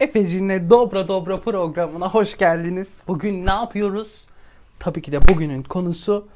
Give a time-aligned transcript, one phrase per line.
[0.00, 3.02] Efecin'le Dobra Dobra programına hoş geldiniz.
[3.08, 4.28] Bugün ne yapıyoruz?
[4.78, 6.28] Tabii ki de bugünün konusu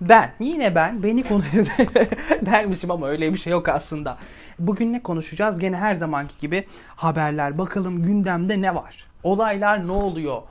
[0.00, 0.32] ben.
[0.40, 1.02] Yine ben.
[1.02, 1.42] Beni konu
[2.46, 4.18] dermişim ama öyle bir şey yok aslında.
[4.58, 5.58] Bugün ne konuşacağız?
[5.58, 6.64] Gene her zamanki gibi
[6.96, 7.58] haberler.
[7.58, 9.06] Bakalım gündemde ne var?
[9.22, 10.42] Olaylar ne oluyor?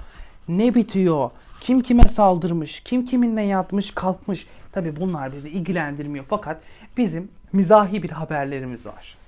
[0.48, 1.30] Ne bitiyor?
[1.60, 2.80] Kim kime saldırmış?
[2.80, 4.48] Kim kiminle yatmış kalkmış?
[4.72, 6.62] Tabii bunlar bizi ilgilendirmiyor fakat
[6.98, 9.19] bizim mizahi bir haberlerimiz var.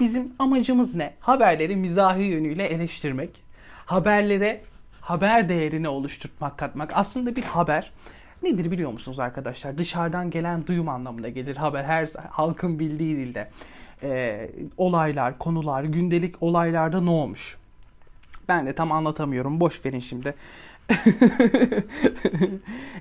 [0.00, 1.14] Bizim amacımız ne?
[1.20, 3.42] Haberleri mizahi yönüyle eleştirmek.
[3.86, 4.62] Haberlere
[5.00, 6.92] haber değerini oluşturmak, katmak.
[6.94, 7.92] Aslında bir haber
[8.42, 9.78] nedir biliyor musunuz arkadaşlar?
[9.78, 11.56] Dışarıdan gelen duyum anlamına gelir.
[11.56, 13.50] Haber her halkın bildiği dilde.
[14.02, 17.58] Ee, olaylar, konular, gündelik olaylarda ne olmuş?
[18.48, 19.60] Ben de tam anlatamıyorum.
[19.60, 20.34] Boş verin şimdi.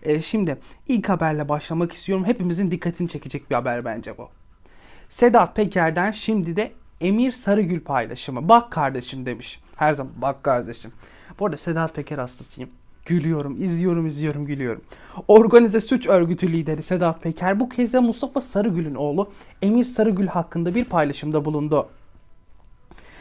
[0.03, 0.57] e, şimdi
[0.87, 2.25] ilk haberle başlamak istiyorum.
[2.25, 4.29] Hepimizin dikkatini çekecek bir haber bence bu.
[5.09, 6.71] Sedat Peker'den şimdi de
[7.01, 8.49] Emir Sarıgül paylaşımı.
[8.49, 9.59] Bak kardeşim demiş.
[9.75, 10.91] Her zaman bak kardeşim.
[11.39, 12.69] Bu arada Sedat Peker hastasıyım.
[13.05, 14.81] Gülüyorum, izliyorum, izliyorum, gülüyorum.
[15.27, 20.75] Organize suç örgütü lideri Sedat Peker bu kez de Mustafa Sarıgül'ün oğlu Emir Sarıgül hakkında
[20.75, 21.89] bir paylaşımda bulundu.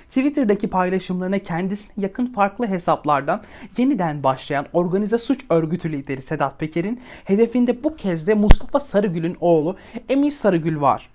[0.08, 3.42] Twitter'daki paylaşımlarına kendisine yakın farklı hesaplardan
[3.76, 9.76] yeniden başlayan organize suç örgütü lideri Sedat Peker'in hedefinde bu kez de Mustafa Sarıgül'ün oğlu
[10.08, 11.08] Emir Sarıgül var.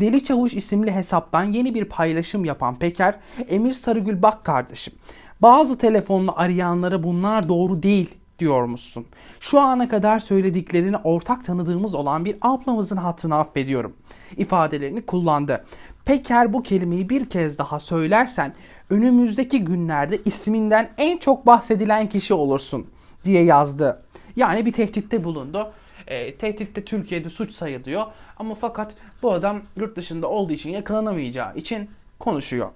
[0.00, 3.14] Deli Çavuş isimli hesaptan yeni bir paylaşım yapan Peker,
[3.48, 4.94] Emir Sarıgül bak kardeşim.
[5.42, 9.06] Bazı telefonla arayanlara bunlar doğru değil diyormuşsun.
[9.40, 13.96] Şu ana kadar söylediklerini ortak tanıdığımız olan bir ablamızın hatırını affediyorum.
[14.36, 15.64] ifadelerini kullandı.
[16.04, 18.54] Peker bu kelimeyi bir kez daha söylersen
[18.90, 22.86] önümüzdeki günlerde isminden en çok bahsedilen kişi olursun
[23.24, 24.02] diye yazdı.
[24.36, 25.72] Yani bir tehditte bulundu.
[26.08, 28.06] E, tehditte Türkiye'de suç sayılıyor.
[28.36, 32.70] Ama fakat bu adam yurt dışında olduğu için yakalanamayacağı için konuşuyor.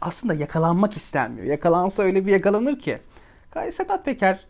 [0.00, 1.46] Aslında yakalanmak istenmiyor.
[1.46, 2.98] Yakalansa öyle bir yakalanır ki.
[3.72, 4.46] Sedat Peker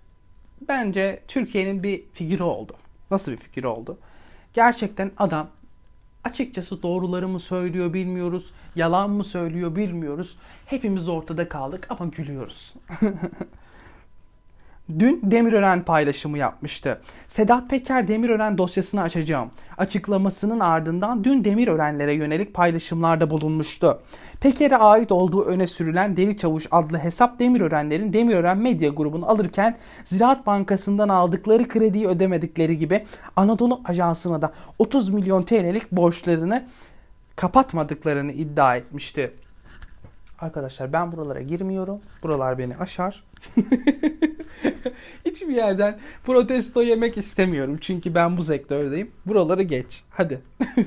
[0.68, 2.76] bence Türkiye'nin bir figürü oldu.
[3.10, 3.98] Nasıl bir figür oldu?
[4.54, 5.48] Gerçekten adam
[6.24, 8.52] açıkçası doğruları mı söylüyor bilmiyoruz.
[8.76, 10.36] Yalan mı söylüyor bilmiyoruz.
[10.66, 12.74] Hepimiz ortada kaldık ama gülüyoruz.
[14.98, 17.00] Dün Demirören paylaşımı yapmıştı.
[17.28, 19.50] Sedat Peker Demirören dosyasını açacağım.
[19.78, 24.02] Açıklamasının ardından dün Demirörenlere yönelik paylaşımlarda bulunmuştu.
[24.40, 30.46] Peker'e ait olduğu öne sürülen Deli Çavuş adlı hesap Demirörenlerin Demirören Medya grubunu alırken Ziraat
[30.46, 33.04] Bankası'ndan aldıkları krediyi ödemedikleri gibi
[33.36, 36.64] Anadolu Ajansı'na da 30 milyon TL'lik borçlarını
[37.36, 39.32] kapatmadıklarını iddia etmişti.
[40.38, 42.00] Arkadaşlar ben buralara girmiyorum.
[42.22, 43.24] Buralar beni aşar.
[45.24, 47.78] Hiçbir yerden protesto yemek istemiyorum.
[47.80, 49.10] Çünkü ben bu sektördeyim.
[49.26, 50.04] Buraları geç.
[50.10, 50.40] Hadi.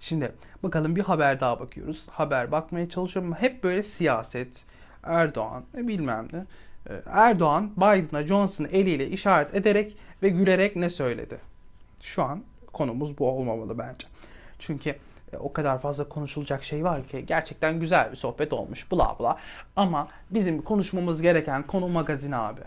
[0.00, 2.08] Şimdi bakalım bir haber daha bakıyoruz.
[2.10, 4.64] Haber bakmaya çalışıyorum hep böyle siyaset,
[5.02, 6.44] Erdoğan bilmem ne.
[6.90, 11.38] Ee, Erdoğan Biden'a Johnson'ı eliyle işaret ederek ve gülerek ne söyledi?
[12.00, 14.06] Şu an konumuz bu olmamalı bence.
[14.58, 14.96] Çünkü e,
[15.38, 19.36] o kadar fazla konuşulacak şey var ki gerçekten güzel bir sohbet olmuş bla bla.
[19.76, 22.60] Ama bizim konuşmamız gereken konu magazin abi.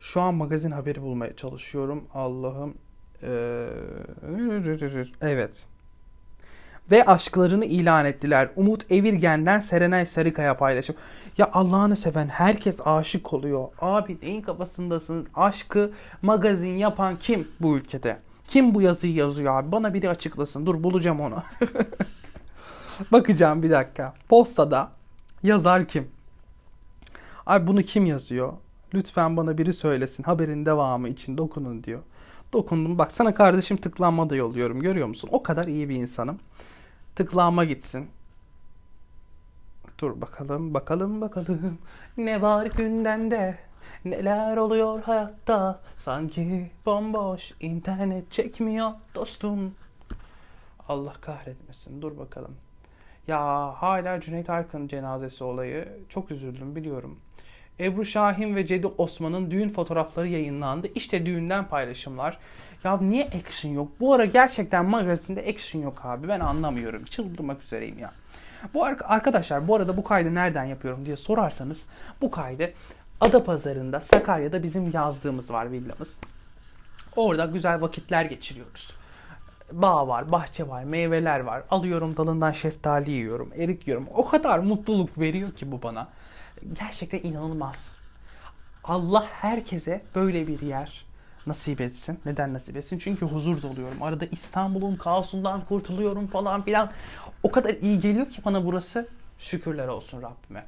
[0.00, 2.04] Şu an magazin haberi bulmaya çalışıyorum.
[2.14, 2.74] Allah'ım.
[3.22, 3.68] Ee,
[5.20, 5.64] evet.
[6.90, 8.48] Ve aşklarını ilan ettiler.
[8.56, 10.96] Umut Evirgen'den Serenay Sarıkaya paylaşım.
[11.38, 13.68] Ya Allah'ını seven herkes aşık oluyor.
[13.80, 15.28] Abi neyin kafasındasın?
[15.34, 18.18] Aşkı magazin yapan kim bu ülkede?
[18.46, 19.72] Kim bu yazıyı yazıyor abi?
[19.72, 20.66] Bana biri açıklasın.
[20.66, 21.42] Dur bulacağım onu.
[23.12, 24.14] Bakacağım bir dakika.
[24.28, 24.90] Postada
[25.42, 26.08] yazar kim?
[27.46, 28.52] Abi bunu kim yazıyor?
[28.94, 30.22] Lütfen bana biri söylesin.
[30.22, 32.00] Haberin devamı için dokunun diyor.
[32.52, 32.98] Dokundum.
[32.98, 34.80] Bak sana kardeşim tıklanma da yolluyorum.
[34.80, 35.28] Görüyor musun?
[35.32, 36.38] O kadar iyi bir insanım.
[37.16, 38.08] Tıklanma gitsin.
[39.98, 41.78] Dur bakalım, bakalım, bakalım.
[42.16, 43.58] Ne var gündemde?
[44.04, 49.74] Neler oluyor hayatta sanki bomboş internet çekmiyor dostum.
[50.88, 52.56] Allah kahretmesin dur bakalım.
[53.28, 57.18] Ya hala Cüneyt Arkın cenazesi olayı çok üzüldüm biliyorum.
[57.80, 60.88] Ebru Şahin ve Cedi Osman'ın düğün fotoğrafları yayınlandı.
[60.94, 62.38] İşte düğünden paylaşımlar.
[62.84, 63.88] Ya niye action yok?
[64.00, 66.28] Bu ara gerçekten magazinde action yok abi.
[66.28, 67.04] Ben anlamıyorum.
[67.04, 68.12] Çıldırmak üzereyim ya.
[68.74, 71.82] Bu arkadaşlar bu arada bu kaydı nereden yapıyorum diye sorarsanız
[72.20, 72.72] bu kaydı
[73.20, 76.20] Adapazarı'nda, Sakarya'da bizim yazdığımız var villamız.
[77.16, 78.90] Orada güzel vakitler geçiriyoruz.
[79.72, 81.62] Bağ var, bahçe var, meyveler var.
[81.70, 84.08] Alıyorum dalından şeftali yiyorum, erik yiyorum.
[84.14, 86.08] O kadar mutluluk veriyor ki bu bana.
[86.72, 87.98] Gerçekten inanılmaz.
[88.84, 91.06] Allah herkese böyle bir yer,
[91.46, 92.20] nasip etsin.
[92.24, 92.98] Neden nasip etsin?
[92.98, 94.02] Çünkü huzur doluyorum.
[94.02, 96.90] Arada İstanbul'un kaosundan kurtuluyorum falan filan.
[97.42, 99.08] O kadar iyi geliyor ki bana burası.
[99.38, 100.64] Şükürler olsun Rabbime.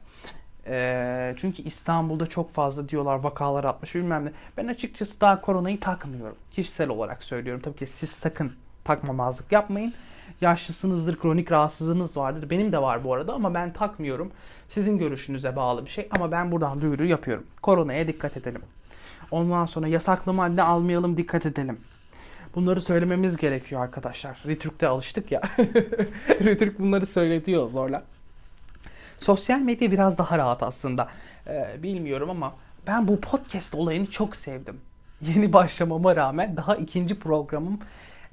[0.68, 4.32] Ee, çünkü İstanbul'da çok fazla diyorlar vakalar atmış bilmem ne.
[4.56, 6.36] Ben açıkçası daha koronayı takmıyorum.
[6.52, 7.62] Kişisel olarak söylüyorum.
[7.64, 8.52] Tabii ki siz sakın
[8.84, 9.94] takmamazlık yapmayın.
[10.40, 12.50] Yaşlısınızdır, kronik rahatsızlığınız vardır.
[12.50, 14.32] Benim de var bu arada ama ben takmıyorum.
[14.68, 17.46] Sizin görüşünüze bağlı bir şey ama ben buradan duyuru yapıyorum.
[17.62, 18.62] Koronaya dikkat edelim.
[19.30, 21.78] Ondan sonra yasaklı madde almayalım, dikkat edelim.
[22.54, 24.42] Bunları söylememiz gerekiyor arkadaşlar.
[24.46, 25.42] Ritürk'te alıştık ya.
[26.28, 28.02] Ritürk bunları söyletiyor zorla.
[29.20, 31.08] Sosyal medya biraz daha rahat aslında.
[31.46, 32.54] Ee, bilmiyorum ama
[32.86, 34.80] ben bu podcast olayını çok sevdim.
[35.22, 37.80] Yeni başlamama rağmen daha ikinci programım.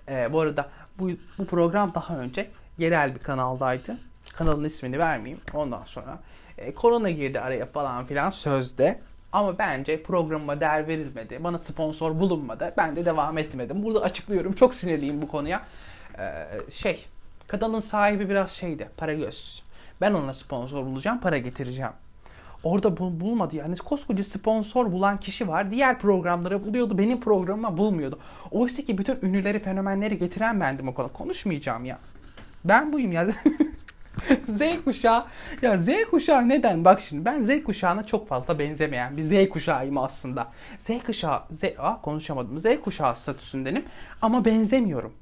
[0.10, 0.70] Ee, bu arada
[1.00, 3.98] bu, bu program daha önce yerel bir kanaldaydı.
[4.34, 5.42] Kanalın ismini vermeyeyim.
[5.54, 6.20] Ondan sonra
[6.58, 9.00] e, korona girdi araya falan filan sözde.
[9.32, 11.44] Ama bence programıma değer verilmedi.
[11.44, 12.74] Bana sponsor bulunmadı.
[12.78, 13.84] Ben de devam etmedim.
[13.84, 14.54] Burada açıklıyorum.
[14.54, 15.62] Çok sinirliyim bu konuya.
[16.20, 17.06] Ee, şey,
[17.48, 18.90] kanalın sahibi biraz şeydi.
[18.98, 19.64] Para göz.
[20.04, 21.92] Ben ona sponsor bulacağım, para getireceğim.
[22.64, 25.72] Orada bul- bulmadı yani koskoca sponsor bulan kişi var.
[25.72, 26.98] Diğer programları buluyordu.
[26.98, 28.20] Benim programıma bulmuyordu.
[28.52, 31.14] Oysa ki bütün ünlüleri, fenomenleri getiren bendim o kadar.
[31.14, 32.00] Konuşmayacağım ya.
[32.66, 33.26] Ben buyum ya.
[34.48, 35.26] Z kuşağı.
[35.62, 36.86] Ya Z kuşağı neden?
[36.86, 40.52] Bak şimdi ben Z kuşağına çok fazla benzemeyen bir Z kuşağıyım aslında.
[40.80, 42.60] Z kuşağı, Z, Aa, konuşamadım.
[42.60, 43.86] Z kuşağı statüsündenim
[44.22, 45.14] ama benzemiyorum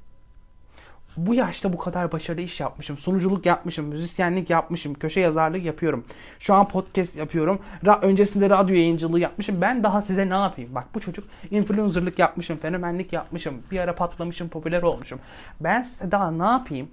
[1.18, 2.98] bu yaşta bu kadar başarılı iş yapmışım.
[2.98, 6.06] Sunuculuk yapmışım, müzisyenlik yapmışım, köşe yazarlık yapıyorum.
[6.40, 7.60] Şu an podcast yapıyorum.
[7.84, 9.62] Ra- öncesinde radyo yayıncılığı yapmışım.
[9.62, 10.76] Ben daha size ne yapayım?
[10.76, 13.64] Bak bu çocuk influencerlık yapmışım, fenomenlik yapmışım.
[13.72, 15.20] Bir ara patlamışım, popüler olmuşum.
[15.62, 16.90] Ben size daha ne yapayım?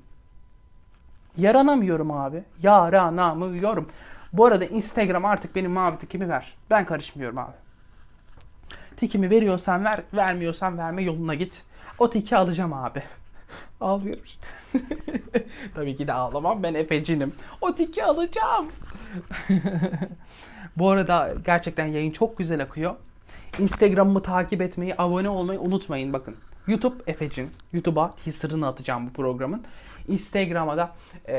[1.37, 2.43] Yaranamıyorum abi.
[2.63, 3.89] Yaranamıyorum.
[4.33, 6.55] Bu arada Instagram artık benim mavi tikimi ver.
[6.71, 7.57] Ben karışmıyorum abi.
[8.97, 11.63] Tikimi veriyorsan ver, vermiyorsan verme yoluna git.
[11.99, 13.03] O tiki alacağım abi.
[13.81, 14.23] Ağlıyorum.
[15.75, 16.63] Tabii ki de ağlamam.
[16.63, 17.33] Ben Efecinim.
[17.61, 18.67] O tiki alacağım.
[20.77, 22.95] Bu arada gerçekten yayın çok güzel akıyor.
[23.59, 26.13] Instagram'ımı takip etmeyi, abone olmayı unutmayın.
[26.13, 27.51] Bakın YouTube Efecin.
[27.73, 29.65] YouTube'a teaser'ını atacağım bu programın.
[30.09, 30.95] Instagram'a da
[31.29, 31.37] e,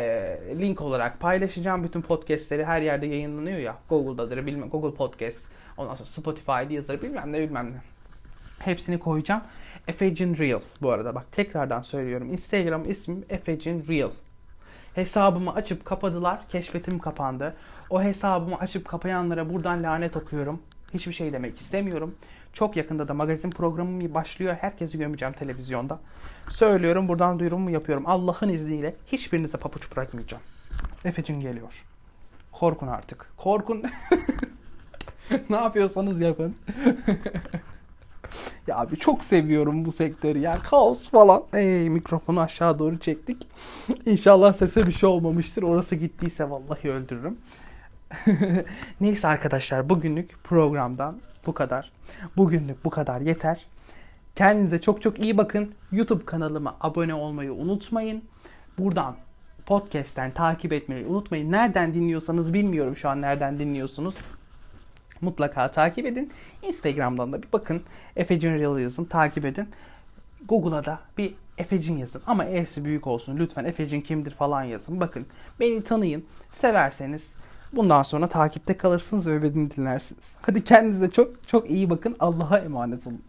[0.60, 1.84] link olarak paylaşacağım.
[1.84, 3.78] Bütün podcastleri her yerde yayınlanıyor ya.
[3.90, 5.48] Google'dadır, bilmem Google Podcast.
[5.78, 7.99] Ondan sonra Spotify'da yazar bilmem ne bilmem ne.
[8.60, 9.42] Hepsini koyacağım.
[9.88, 12.34] Efecin Real bu arada bak tekrardan söylüyorum.
[12.34, 14.10] Instagram ismim Efecin Real.
[14.96, 16.48] Hesabımı açıp kapadılar.
[16.50, 17.56] Keşfetim kapandı.
[17.90, 20.62] O hesabımı açıp kapayanlara buradan lanet okuyorum.
[20.94, 22.16] Hiçbir şey demek istemiyorum.
[22.54, 24.56] Çok yakında da magazin programım başlıyor.
[24.62, 26.00] Herkesi gömeceğim televizyonda.
[26.50, 28.04] Söylüyorum buradan duyurumu yapıyorum.
[28.08, 30.44] Allah'ın izniyle hiçbirinize papuç bırakmayacağım.
[31.06, 31.86] Efecin geliyor.
[32.52, 33.28] Korkun artık.
[33.38, 33.84] Korkun.
[35.50, 36.56] ne yapıyorsanız yapın.
[38.80, 40.56] abi çok seviyorum bu sektörü ya.
[40.56, 41.44] Kaos falan.
[41.54, 43.48] Ey mikrofonu aşağı doğru çektik.
[44.06, 45.64] İnşallah sese bir şey olmamıştır.
[45.64, 47.38] Orası gittiyse vallahi öldürürüm.
[49.02, 51.92] Neyse arkadaşlar bugünlük programdan bu kadar.
[52.38, 53.66] Bugünlük bu kadar yeter.
[54.36, 55.72] Kendinize çok çok iyi bakın.
[55.92, 58.24] YouTube kanalıma abone olmayı unutmayın.
[58.78, 59.16] Buradan
[59.66, 61.52] podcast'ten takip etmeyi unutmayın.
[61.52, 64.16] Nereden dinliyorsanız bilmiyorum şu an nereden dinliyorsunuz.
[65.22, 66.32] Mutlaka takip edin.
[66.62, 67.82] Instagram'dan da bir bakın.
[68.16, 69.06] Efecin Real yazın.
[69.06, 69.70] Takip edin.
[70.48, 72.22] Google'a da bir Efecin yazın.
[72.28, 73.38] Ama E'si büyük olsun.
[73.38, 75.00] Lütfen Efecin kimdir falan yazın.
[75.00, 75.26] Bakın
[75.60, 76.26] beni tanıyın.
[76.52, 77.36] Severseniz
[77.74, 80.36] bundan sonra takipte kalırsınız ve beni dinlersiniz.
[80.42, 82.16] Hadi kendinize çok çok iyi bakın.
[82.20, 83.22] Allah'a emanet olun.